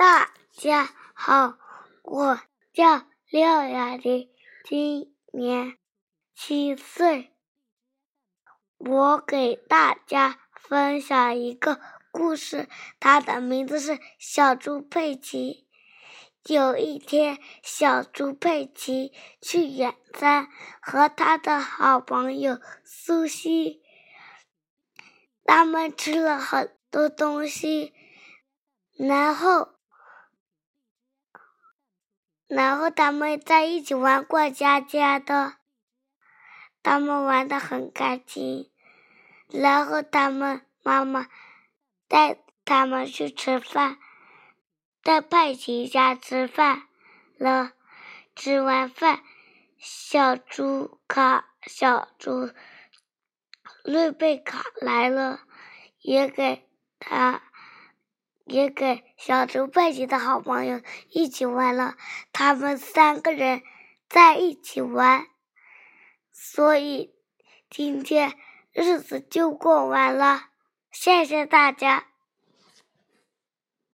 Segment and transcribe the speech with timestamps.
[0.00, 1.58] 大家好，
[2.02, 2.40] 我
[2.72, 4.30] 叫廖雅婷，
[4.64, 5.76] 今年
[6.34, 7.34] 七岁。
[8.78, 11.78] 我给大家分享一个
[12.10, 12.66] 故事，
[12.98, 15.66] 它的名字是《小猪佩奇》。
[16.50, 19.12] 有一天，小猪佩奇
[19.42, 20.48] 去远山，
[20.80, 23.82] 和他的好朋友苏西，
[25.44, 27.92] 他们吃了很多东西，
[28.96, 29.74] 然后，
[32.50, 35.54] 然后他们在一起玩过家家的，
[36.82, 38.68] 他们玩的很开心，
[39.48, 41.28] 然后他们妈妈
[42.08, 43.98] 带他们去吃饭。
[45.00, 46.88] 在佩奇家吃饭
[47.38, 47.70] 了，
[48.34, 49.22] 吃完饭，
[49.78, 52.50] 小猪卡、小猪
[53.84, 55.42] 瑞贝卡来了，
[56.00, 57.44] 也给他，
[58.50, 61.94] 也给小猪佩奇的好朋友一起玩了。
[62.32, 63.62] 他们三个人
[64.08, 65.26] 在一起玩，
[66.32, 67.14] 所以
[67.70, 68.34] 今天
[68.72, 70.48] 日子就过完了。
[70.90, 72.09] 谢谢大家。